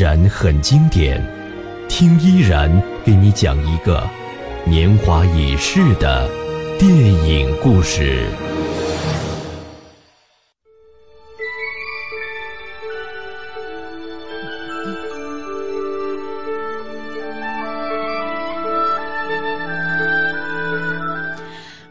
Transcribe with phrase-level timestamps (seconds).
[0.00, 1.22] 然很经典，
[1.86, 2.70] 听依然
[3.04, 4.02] 给你讲一个
[4.64, 6.26] 年华已逝的
[6.78, 8.24] 电影故事。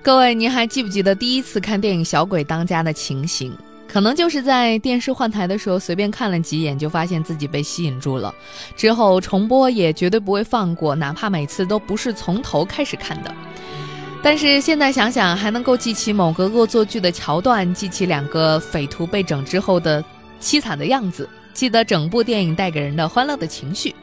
[0.02, 3.56] 各位，您还记不记得第一次看电影《小鬼当家》的情形？
[3.92, 8.34] 可能就是在电视换台的时候随便看了几眼，就发现自己被吸引住了。
[8.76, 13.34] 之后重播也绝对不会放过，哪怕每次都不是从头开始看的。
[14.22, 20.04] 但是现在想想，还能够记起某个恶作剧的桥段，记起两个匪徒被整之后的
[20.40, 23.96] 凄惨的样子，记得整部电影带给人的欢乐的情绪。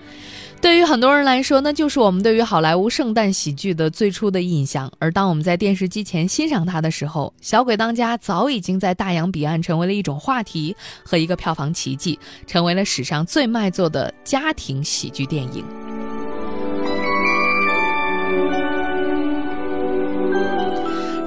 [0.66, 4.90] 对于很多人来说，那就是我们对于好莱坞圣诞喜剧的最初的印象。
[4.98, 10.74] 而当我们在电视机前欣赏它的时候，《小鬼当家》早已经在大洋彼岸成为了一种话题
[11.04, 15.64] 和一个票房奇迹，成为了史上最卖座的家庭喜剧电影。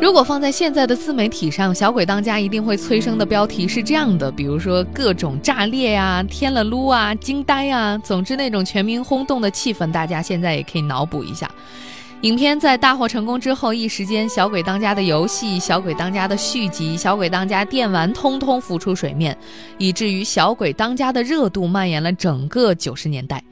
[0.02, 11.52] 如果放在现在的自媒体上，《小鬼当家》一定会催生的标题是这样的，比如说各种炸裂呀、天了撸啊、惊呆啊，总之那种全民轰动的气氛，大家现在也可以脑补一下。
[12.22, 19.38] 影片在大获成功之后，一时间《小鬼当家》的游戏、《小鬼当家》的续集、《小鬼当家》电玩通通浮出水面，
[19.78, 23.44] 以至于《小鬼当家》的热度蔓延了整个九十年代。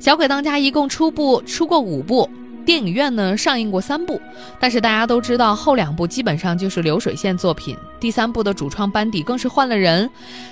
[0.04, 2.30] 《小鬼当家》一共出部出过五部。
[2.68, 4.20] 电影院呢上映过三部，
[4.60, 10.10] 但是大家都知道后两部基本上就是流水线作品，第三部的主创班底更是换了人，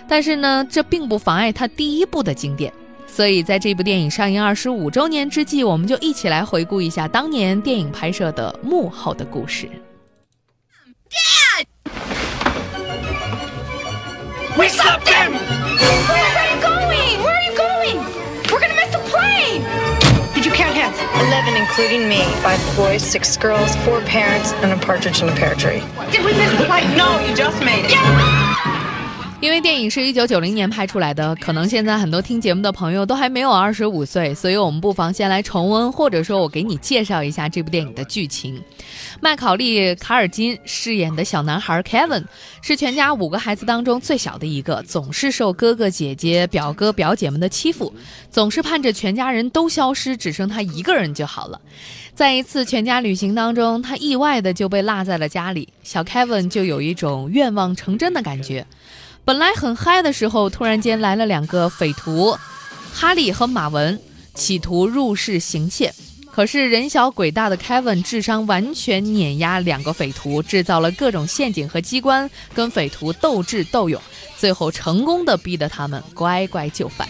[0.08, 2.72] 但是呢这并不妨碍它第一部的经典。
[3.06, 9.68] 所以在这部电影上映二十五周年之际，我们就一起来回顾一下当年电影拍摄的幕后的故事。
[14.56, 15.32] We stopped them!
[16.08, 17.18] Where are you going?
[17.20, 18.15] Where are you going?
[21.14, 22.22] 11, including me.
[22.42, 25.80] Five boys, six girls, four parents, and a partridge in a pear tree.
[26.10, 26.96] Did we miss the plane?
[26.96, 28.55] No, you just made it.
[29.46, 38.60] 因为电影是一九九零年拍出来的，可能现在很多听节目的朋友都还没有二十五岁，所以我们不妨先来重温，或者说我给你介绍一下这部电影的剧情。
[39.20, 42.24] 麦考利·卡尔金饰演的小男孩 Kevin
[42.60, 47.94] 是全家五个孩子当中最小的一个，总是受哥哥姐姐、表哥表姐们的欺负，
[48.28, 51.60] 总是盼着全家人都消失，只剩他一个人就好了。
[52.16, 58.66] 在一次全家旅行当中，他意外的就被落在了家里，小 Kevin 就有一种愿望成真的感觉。
[59.26, 62.38] 本来很嗨的时候，突然间来了两个匪徒，
[62.94, 64.00] 哈利和马文，
[64.36, 65.92] 企图入室行窃。
[66.30, 74.00] 可是人小鬼大的 Kevin 智商完全碾压两个匪徒，制造了各种陷阱和机关，跟匪徒斗智斗勇，
[74.38, 77.08] 最后成功的逼得他们乖乖就范。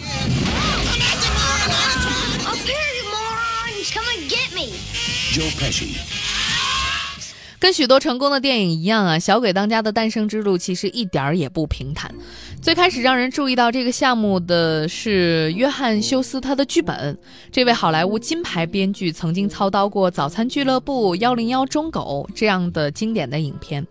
[7.59, 12.13] 跟许多成功的电影一样啊，《小鬼当家》的诞生之路其实一点儿也不平坦。
[12.61, 17.17] 最开始让人注意到这个项目的是约翰·休斯，他的剧本。
[17.51, 23.85] 这位好莱坞金牌编剧曾经操刀过《早餐俱乐部》《幺零幺忠狗》这样的经典的影片。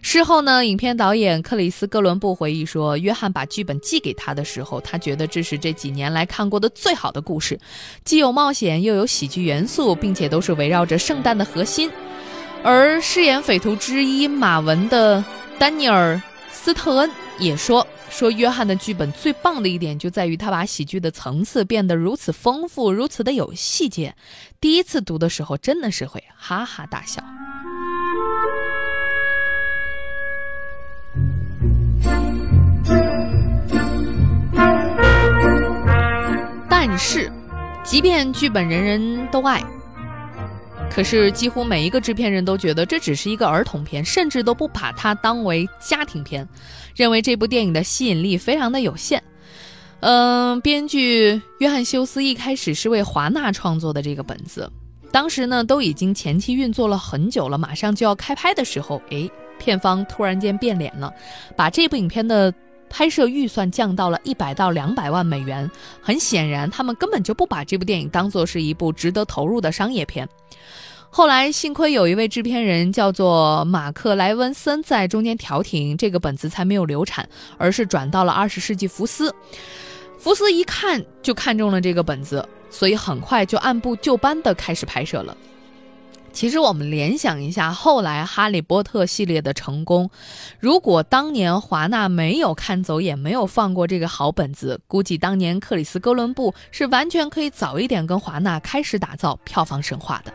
[0.00, 7.58] 事后呢，影片导演克里斯·哥伦布回忆说，约翰把剧本寄给他的时候，他觉得这是这几年来看过的最好的故事，
[8.04, 11.90] 既有冒险又有喜剧元素，并且都是围绕着圣诞的核心。
[12.64, 15.24] 而饰演匪徒之一马文的
[15.58, 16.14] 丹尼尔·
[16.50, 24.14] 斯特恩也说：“说约翰的剧本最棒的一点就在于他把喜剧的层次变得如此丰富，如此的有细节。
[24.60, 27.22] 第一次读的时候真的是会哈哈大笑。”
[36.68, 37.32] 但是，
[37.82, 39.62] 即便剧本人人都爱。
[40.90, 46.46] 可是，几乎每一个制片人都觉得这只是一个儿童片，甚至都不把它当为家庭片，
[46.96, 49.22] 认为这部电影的吸引力非常的有限。
[50.00, 54.68] 嗯，编剧约翰休斯一开始是为华纳创作的这个本子，
[55.12, 61.12] 当时呢都已经前期运作了很久了，马上就要开拍的时候，诶，片方突然间变脸了，
[61.56, 62.52] 把这部影片的
[62.90, 65.70] 拍摄预算降到了一百到两百万美元。
[66.02, 70.28] 很显然，他们根本就不把这部电影当做是一部值得投入的商业片。
[71.10, 79.34] 后来，幸亏有一位制片人叫做马克·莱文森在中间调停，这个本子才没有流产，而是转到了二十世纪福斯。
[80.18, 85.36] 福斯一看就看中了这个本子，所以很快就按部就班地开始拍摄了。
[86.30, 90.08] 其实我们联想一下，后来《哈利波特》系列的成功，
[90.60, 100.32] 如果当年华纳没有看走眼，没有放过这个好本子，估计当年克里斯·哥伦布是完全可以早一点跟华纳开始打造票房神话的。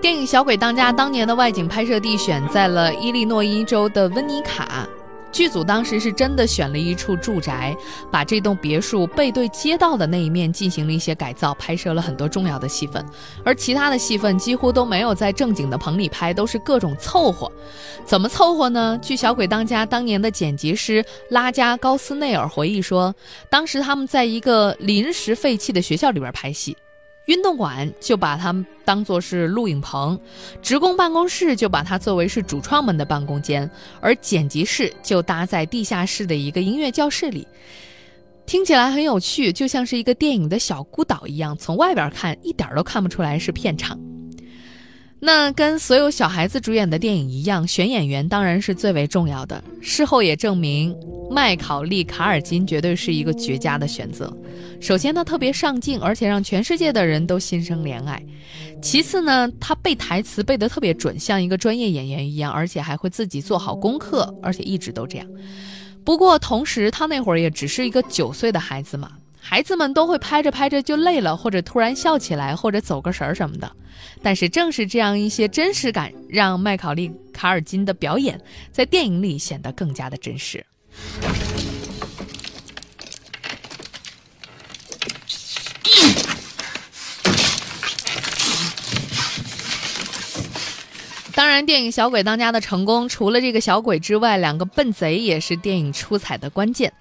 [0.00, 4.88] 电影《小鬼当家》当年的外景拍摄地选在了伊利诺伊州的温尼卡。
[5.30, 7.76] 剧组当时是真的选了一处住宅，
[8.10, 13.04] 把这栋别墅背对街道的那一面进行了一些改造，拍摄了很多重要的戏份。
[13.44, 17.52] 而其他的戏份几乎都没有在正经的棚里拍，都是各种凑合。
[18.06, 18.98] 怎么凑合呢？
[19.02, 23.14] 据《小鬼当家》当年的剪辑师拉加高斯内尔回忆说，
[23.50, 26.74] 当时他们在一个临时废弃的学校里边拍戏。
[27.26, 30.18] 运动馆就把它当做是录影棚，
[30.60, 33.70] 职工办公室就把它作为是主创们的办公间，
[34.00, 37.46] 而剪辑室就搭在地下室的一个音乐教室里。
[38.46, 43.96] 听起来很有趣，就像是一个电影的小孤岛一样，从外边看一点都看不出来是片场。
[45.22, 49.62] 那跟所有小孩子主演的电影一样，选演员当然是最为重要的。
[49.82, 50.96] 事后也证明，
[51.30, 54.34] 麦考利·卡尔金绝对是一个绝佳的选择。
[54.80, 58.18] 首先，他特别上镜，而且让全世界的人都心生怜爱；
[58.80, 65.26] 其次呢，他背台词背得特别准，像一个专业演员一样，而且还会自己做好功课，而且一直都这样。
[66.02, 69.10] 不过，同时他那会儿也只是一个九岁的孩子嘛。
[69.40, 73.70] 孩子们都会拍着拍着就累了，或者突然笑起来，或者走个神儿什么的。
[74.22, 78.40] 但是正是这样一些真实感，让麦考利·卡尔金的表演
[78.70, 80.64] 在电影里显得更加的真实。
[91.34, 96.92] 当然，电影《小鬼当家》的成功，除了这个小鬼之外，两个笨贼也是电影出彩的关键。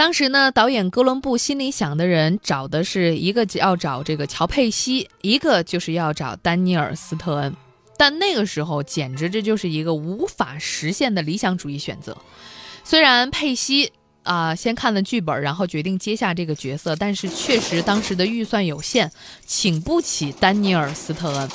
[0.00, 7.54] 当时呢，导演哥伦布心里想的人找的是一个要找这个乔佩西，一个就是要找丹尼尔斯特恩。
[7.98, 12.16] 但那个时候，简直这就是一个无法实现的理想主义选择。
[12.82, 13.92] 虽然佩西
[14.22, 19.12] 啊先看了剧本，然后决定接下这个角色，但是确实当时的预算有限，
[19.44, 21.46] 请不起丹尼尔斯特恩。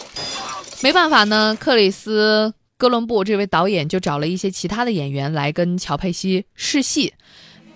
[0.83, 7.15] 没办法呢，克里斯哥伦布这位导演就找了一些其他的演员来跟乔佩西试戏。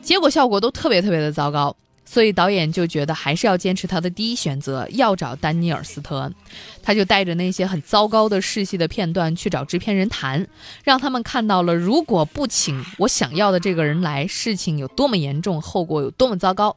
[0.09, 6.33] 结果效果都特别特别的糟糕，所以导演就觉得还是要坚持他的第一选择，要找丹尼尔斯特恩。
[6.81, 10.47] 他就带着那些很糟糕的试戏的片段去找制片人谈，
[10.83, 16.75] 让他们看到了如果不请我想要的这个人来，事情有多么严重，后果有多么糟糕。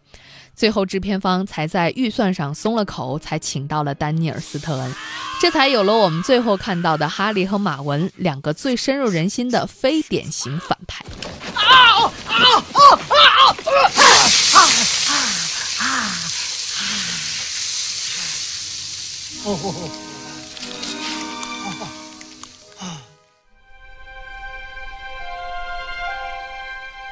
[0.55, 4.95] 最后制片方才在预算上松了口，才请到了丹尼尔斯特恩，
[5.41, 11.05] 这才有了我们最后看到的哈利和马文两个最深入人心的非典型反派。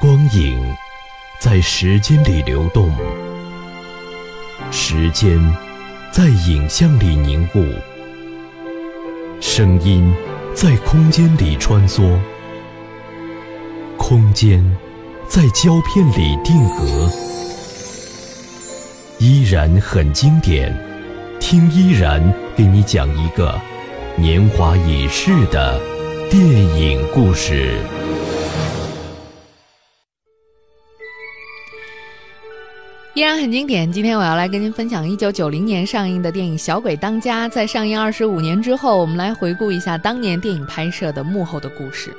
[0.01, 0.77] 光影
[1.41, 2.93] 在时间里流动，
[4.71, 5.41] 时间
[6.13, 7.65] 在影像里凝固，
[9.41, 10.15] 声音
[10.55, 12.15] 在空间里穿梭，
[13.97, 14.63] 空间。
[15.27, 17.09] 在胶片里定格，
[19.19, 20.77] 依然很经典。
[21.39, 22.21] 听依然
[22.57, 23.59] 给你讲一个
[24.17, 25.81] 年华已逝的
[26.29, 27.79] 电影故事。
[33.15, 33.91] 依然很经典。
[33.91, 37.49] 今天我要来跟您分享一九九零年上映的电影《小鬼当家》。
[37.51, 42.15] 在上映二十五年之后，我们来回顾一下当年电影拍摄的幕后的故事。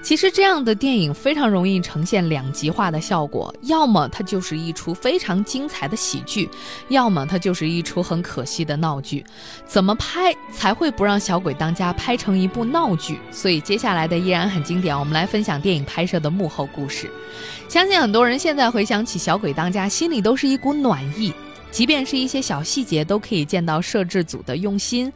[0.00, 6.48] 其实这样的电影非常容易呈现两极化的效果，要么它就是一出非常精彩的喜剧，
[6.88, 9.24] 要么它就是一出很可惜的闹剧。
[9.66, 13.18] 怎么拍才会不让《小鬼当家》拍成一部闹剧？
[13.30, 17.10] 所以接下来的依然很经典，我们来分享电影拍摄的幕后故事。
[17.68, 21.34] 相信很多人现在回想起《小鬼当家》，心里都是一股暖意，
[21.70, 25.12] 即便是一些小细节，都可以见到摄制组的用心。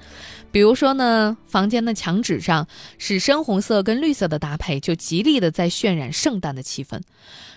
[0.52, 2.68] 比如说呢，房间的墙纸上
[2.99, 7.00] 是深红色跟绿色的搭配，就极力的在渲染圣诞的气氛。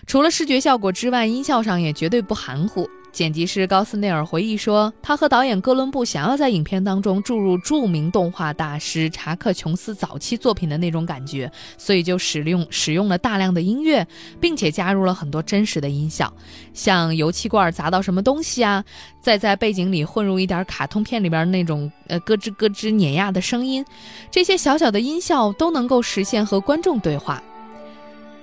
[0.06, 2.88] 除了视觉效果之外，音效上也绝对不含糊。
[3.16, 14.06] 剪辑师高斯内尔回忆说，他和导演哥伦布想要在影片当中注入著名动画大师查克琼斯早期作品的那种感觉，所以就使用使用了大量的音乐，
[14.38, 16.30] 并且加入了很多真实的音效，
[16.74, 18.84] 像油漆罐砸到什么东西啊，
[19.18, 23.82] 再在背景里混入一点卡通片里边那种呃咯吱咯吱碾压的声音，
[24.30, 27.42] 这些小小的音效都能够实现和观众对话。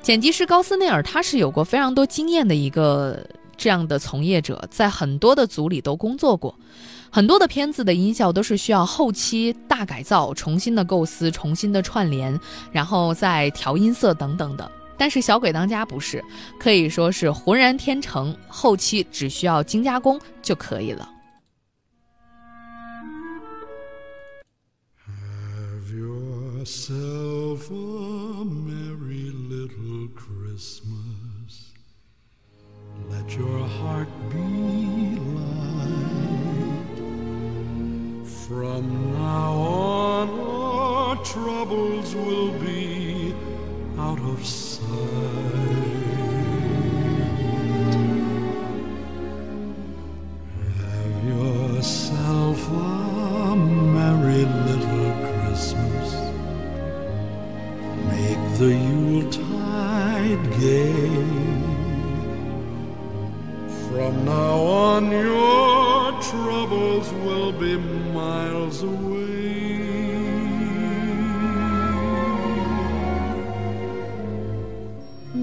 [0.02, 3.24] 剪辑师高斯内尔他是有过非常多经验的一个
[3.56, 6.54] 这样的从业者，在很多的组里都工作过。
[7.12, 12.40] 很多的片子的音效都是需要后期大改造、重新的构思、重新的串联，
[12.72, 14.72] 然后再调音色等等的。
[14.98, 16.24] 但是《小鬼当家》不是，
[16.60, 21.08] 可以说是浑然天成，后期只需要精加工就可以了。
[25.06, 28.46] Have yourself a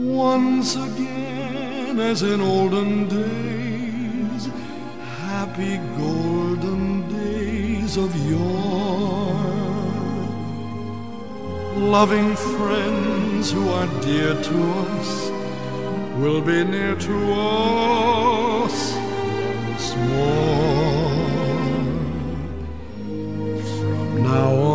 [0.03, 4.49] Once again, as in olden days,
[5.27, 9.37] happy golden days of yore.
[11.77, 15.31] Loving friends who are dear to us
[16.19, 18.95] will be near to us
[19.81, 21.11] once more.
[23.77, 24.70] From now on,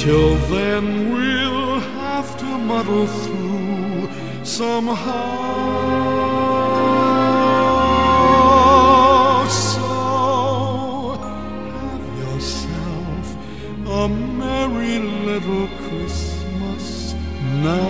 [0.00, 4.08] till then, we'll have to muddle through
[4.42, 5.10] somehow.
[9.48, 11.18] So
[11.76, 13.26] have yourself
[14.00, 17.14] a merry little Christmas
[17.62, 17.89] now.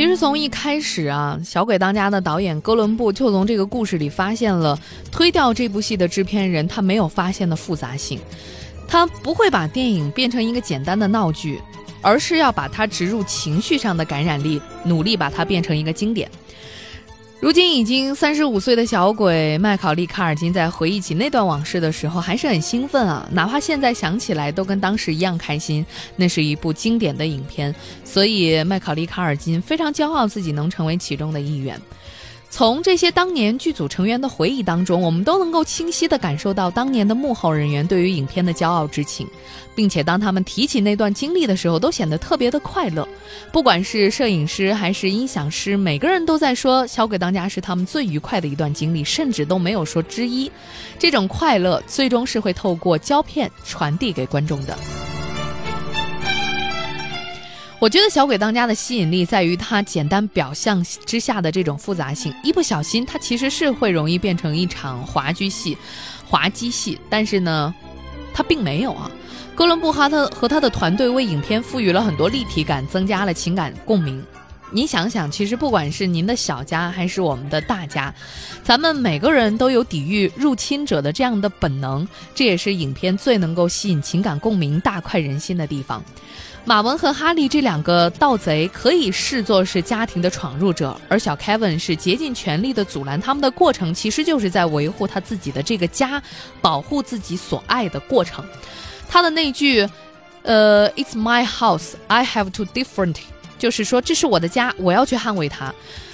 [0.00, 4.78] 其实从一开始啊，《小鬼当家》的导演哥伦布就从这个故事里发现了
[5.12, 8.18] 推掉这部戏的制片人他没有发现的复杂性，
[8.88, 11.60] 他不会把电影变成一个简单的闹剧，
[12.00, 16.30] 而是要把它植入情绪上的感染力，努力把它变成一个经典。
[17.40, 23.26] 如今已经三十五岁的小鬼麦考利·卡尔金在回忆起那段往事的时候，还是很兴奋啊！
[23.32, 25.84] 哪怕现在想起来，都跟当时一样开心。
[26.16, 31.80] 那是一部经典的影片，所以麦考利·卡尔金非常骄傲自己能成为其中的一员。
[32.52, 39.26] 从这些当年剧组成员的回忆当中，我们都能够清晰地感受到当年的幕后人员对于影片的骄傲之情，
[39.74, 43.06] 并且当他们提起那段经历的时候，都显得特别的快乐。
[43.52, 50.50] 不管是摄影师还是音响师，每个人都在说《小鬼当家》是他们最愉快的一段经历，甚至都没有说之一。
[50.98, 54.76] 这种快乐最终是会透过胶片传递给观众的。
[57.80, 65.78] 我觉得《小鬼当家》的吸引力在于它简单表象之下的这种复杂性，一不小心它其实是会容易变成一场滑稽戏、
[66.28, 67.74] 滑稽戏，但是呢，
[68.34, 69.10] 它并没有啊。
[69.54, 74.22] 哥伦布哈特和他的团队为影片赋予了很多立体感，增加了情感共鸣。
[74.72, 78.14] 你想想，其实不管是您的小家还是我们的大家，
[78.62, 86.02] 咱们每个人都有抵御入侵者的这样的本能，这也是影片最能够吸引情感共鸣、大快人心的地方。
[86.64, 96.22] 马文和哈利这两个盗贼可以视作是家庭的闯入者，而小 Kevin 是竭尽全力的阻拦他们的过程，其实就是在维护他自己的这个家，
[96.60, 98.44] 保护自己所爱的过程。
[99.08, 99.88] 他的那句
[100.42, 103.16] 呃，It's my house, I have to defend，
[103.60, 105.72] 就是说这是我的家，我要去捍卫它。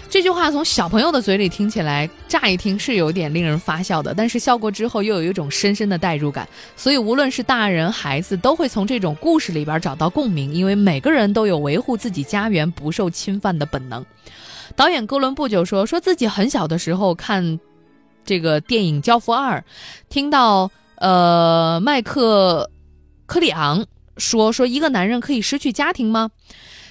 [0.09, 6.49] 这句话从小朋友的嘴里听起来，乍一听是有点令人发笑的，但是笑过之后又有一种深深的代入感。
[6.77, 14.05] 所以无论是大人孩子，都会从这种故事里边找到共鸣，因为每个人都有维护自己家园不受侵犯的本能。
[14.75, 17.59] 导演哥伦布就说，说自己很小的时候看
[18.25, 19.59] 这个电影《教父二》，
[20.09, 22.71] 听到呃麦克
[23.27, 23.85] 科里昂
[24.17, 26.31] 说说一个男人可以失去家庭吗？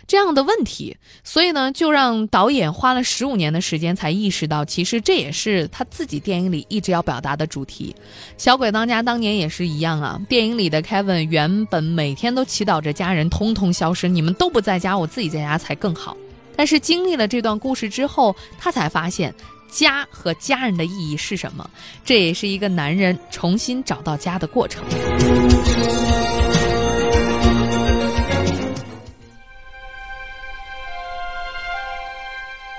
[0.07, 7.95] 这样的问题，所以呢，就让导演花了十五年的时间才意识到，其实这也是他自己电影里一直要表达的主题。
[8.37, 16.15] 小鬼当家当年也是一样啊， 电影里的 Kevin 原本每天都祈祷着家人通通消失，你们都不在家，我自己在家才更好。
[16.55, 19.33] 但是经历了这段故事之后，他才发现
[19.69, 21.69] 家和家人的意义是什么，
[22.05, 24.83] 这也是一个男人重新找到家的过程。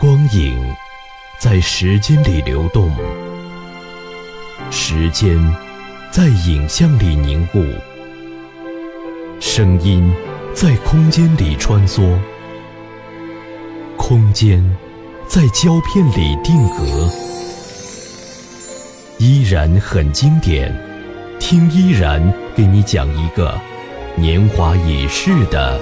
[0.06, 0.56] 光影
[1.36, 2.94] 在时间里流动，
[4.70, 5.36] 时间
[6.12, 7.60] 在影像里凝固，
[9.40, 10.08] 声音
[10.54, 12.16] 在空间里穿梭，
[13.96, 14.64] 空间
[15.26, 17.10] 在胶片里定格，
[19.18, 20.72] 依然很经典。
[21.40, 23.60] 听依然给你讲一个
[24.14, 25.76] 年华已逝的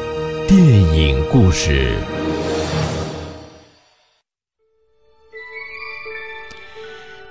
[0.48, 1.92] 电影故事。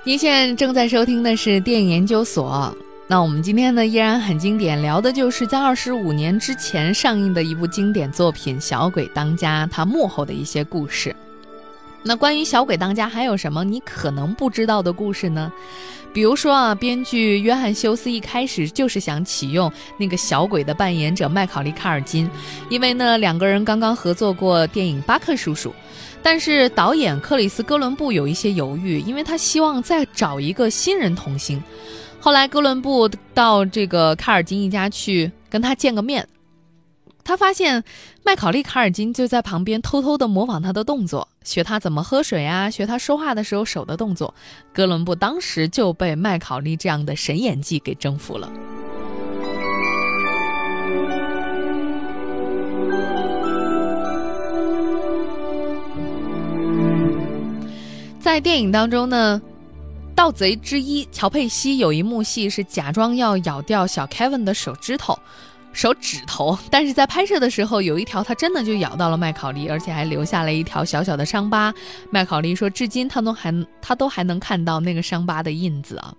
[0.06, 2.76] 您现在正在收听的是电影研究所。
[3.06, 11.16] 那我们今天呢，依然很经典，聊的就是在二十五年之前上映的一部经典作品《小鬼当家》，它幕后的一些故事。
[12.02, 15.50] 那关于《小鬼当家》还有什么你可能不知道的故事呢？
[16.12, 22.28] 比如说啊，编剧约翰休斯一开始就是想启用那个小鬼的扮演者麦考利·卡尔金，
[22.68, 25.70] 因为呢两个人刚刚合作过电影《巴克叔叔》。
[26.24, 31.62] 但是导演克里斯·哥伦布有一些犹豫，因为他希望再找一个新人童星。
[32.18, 36.26] 后来哥伦布到这个卡尔金一家去跟他见个面，
[37.22, 37.84] 他发现
[38.24, 44.34] 麦考利·卡尔金就在旁边偷偷地模仿他的动作，学他怎么喝水啊，学他说话的时候手的动作。
[44.72, 48.50] 哥伦布当时就被麦考利这样的神演技给征服了。
[58.24, 59.38] 在电影当中呢，
[60.14, 65.18] 盗贼之一乔佩西有一幕戏是假装要咬掉小 Kevin 的手指头、
[65.74, 71.72] 手指头，但是在拍摄的时候有一条他真的就咬到了麦考利，而且还留下了一条小小的伤疤。
[72.08, 76.14] 麦考利说，至今他都还他都还能看到那个伤疤的印子啊。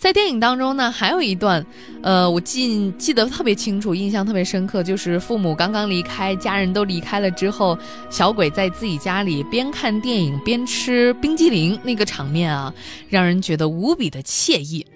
[0.00, 1.64] 在电影当中呢，还有一段，
[2.02, 12.72] 呃，我记记得特别清楚，印象特别深刻，就是父母刚刚离开，家人都离开了之后，小鬼在自己家里边看电影边吃冰激凌，那个场面啊，
[13.10, 14.86] 让人觉得无比的惬意。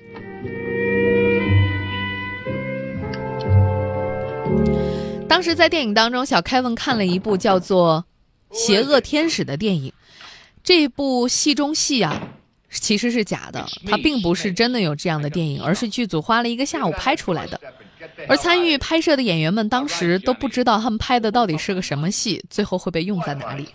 [5.28, 8.02] 当时在电影当中，小凯文看了一部叫做
[8.58, 9.92] 《邪恶天使》的电影，
[10.62, 12.22] 这部戏中戏啊。
[12.80, 17.60] 其实是假的，它并不是真的有这样的电影，而是剧组花了一个下午拍出来的。
[18.28, 23.66] 而参与拍摄的演员们当时都不知道他们拍的到底是个什么戏，最后会被用在哪里。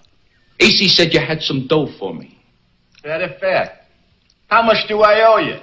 [0.60, 2.28] AC said you had some dough for me.
[3.02, 3.72] Very fair.
[4.50, 5.58] How much do I owe you?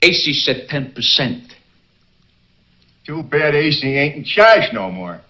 [0.00, 1.40] AC said 10%.
[3.06, 5.20] Too bad AC ain't in charge no more.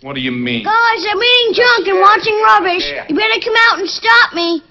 [0.00, 0.64] What do you mean?
[0.64, 2.86] Guys, I'm eating junk and watching rubbish.
[3.08, 4.62] You better come out and stop me.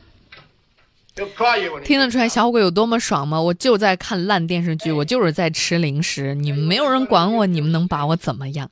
[1.83, 3.41] 听得出来小鬼有多么爽吗？
[3.41, 8.69] 我就在看烂电视剧，我就是在吃零食，你们没有人管我，你们能把我怎么样？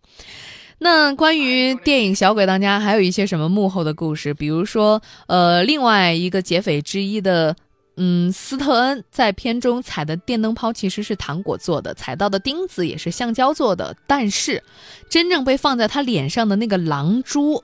[0.82, 4.34] 那关于电影《小鬼当家》还有一些什么幕后的故事？
[4.34, 7.54] 比如说，呃，另外一个劫匪之一的，
[7.98, 14.64] 嗯，斯特恩在片中踩的电灯泡其实是糖果做的，踩到的钉子也是橡胶做的，但是
[15.10, 17.62] 真正被放在他脸上的那个狼蛛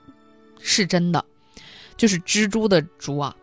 [0.60, 1.24] 是真的，
[1.96, 3.34] 就是蜘蛛的蛛啊。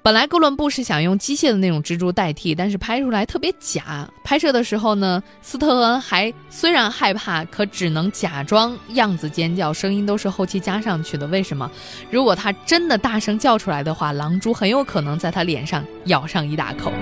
[0.00, 4.08] 本来哥伦布是想用机械的那种蜘蛛代替，但是拍出来特别假。
[4.24, 11.26] 拍摄的时候呢，斯特恩还虽然害怕，可只能假装样子尖叫，声音都是后期加上去的。
[11.26, 11.70] 为什么？
[12.10, 16.92] 如果他真的大声叫出来的话，狼蛛很有可能在他脸上咬上一大口。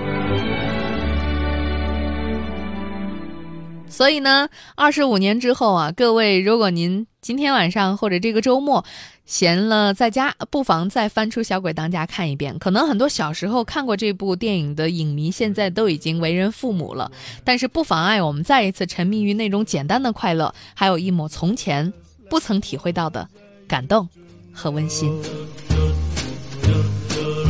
[3.89, 8.85] 所以呢，二十五年之后啊，各位，如果您今天晚上或者这个周末
[9.25, 12.59] 闲了在家，不妨再翻出《小鬼当家》看一遍。
[12.59, 17.11] 可能很多小时候看过这部电影的影迷，现在都已经为人父母了，
[17.43, 21.93] 但是不妨碍我们再一次沉迷于那种简单的快乐，还有一抹从前
[22.29, 23.27] 不曾体会到的
[23.67, 24.09] 感动
[24.53, 25.13] 和温馨。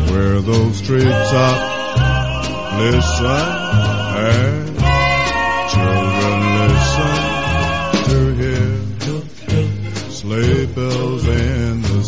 [0.09, 1.59] where those streets are
[2.79, 4.76] listen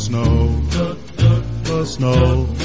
[0.09, 0.49] snow,
[1.65, 2.58] the snow.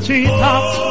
[0.00, 0.89] marchita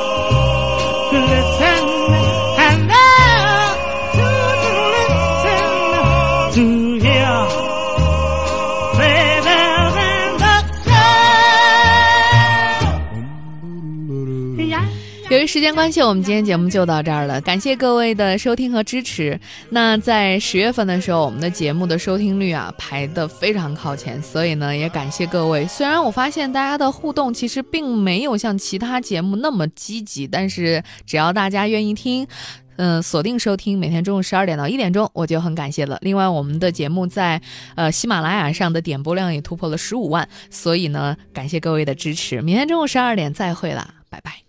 [15.39, 17.39] 由于时间关系，我们今天节目就到这儿了。
[17.39, 19.39] 感谢各位的收听和支持。
[19.69, 25.65] 那在十月份的时候，我们的节目的收听率啊排得非常靠前，所以呢，也感谢各位。
[25.65, 32.27] 虽然我发现大家的互动其实并没有像其他节目那么积极，但是只要大家愿意听。
[32.75, 35.97] 嗯，锁定收听，每天中午十二点到一点钟，我就很感谢了。
[36.01, 37.41] 另外，我们的节目在
[37.75, 42.41] 呃喜马拉雅上的点播量也突破了十五万，所以呢，感谢各位的支持。
[42.41, 44.48] 明天中午十二点再会啦，拜拜。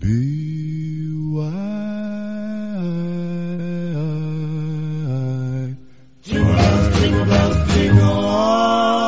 [0.00, 1.48] Be wise.
[6.22, 9.07] Jingle bells, jingle bells, jingle all.